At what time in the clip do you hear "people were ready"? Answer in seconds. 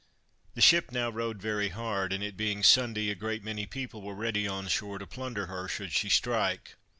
3.67-4.47